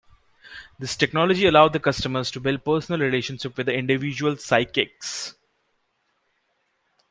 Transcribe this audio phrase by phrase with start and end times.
[0.79, 5.35] This technology allowed the customers to build personal relationships with individual "psychics".